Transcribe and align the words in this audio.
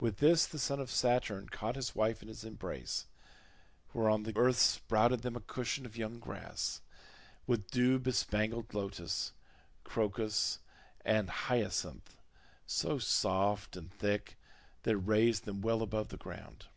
With 0.00 0.20
this 0.20 0.46
the 0.46 0.58
son 0.58 0.80
of 0.80 0.90
Saturn 0.90 1.50
caught 1.50 1.76
his 1.76 1.94
wife 1.94 2.22
in 2.22 2.28
his 2.28 2.44
embrace; 2.44 3.04
whereon 3.92 4.22
the 4.22 4.34
earth 4.34 4.56
sprouted 4.56 5.20
them 5.20 5.36
a 5.36 5.40
cushion 5.40 5.84
of 5.84 5.98
young 5.98 6.18
grass, 6.18 6.80
with 7.46 7.70
dew 7.70 7.98
bespangled 7.98 8.72
lotus, 8.72 9.32
crocus, 9.84 10.60
and 11.04 11.28
hyacinth, 11.28 12.16
so 12.64 12.98
soft 12.98 13.76
and 13.76 13.92
thick 13.92 14.38
that 14.84 14.92
it 14.92 14.96
raised 14.96 15.44
them 15.44 15.60
well 15.60 15.82
above 15.82 16.08
the 16.08 16.16
ground. 16.16 16.68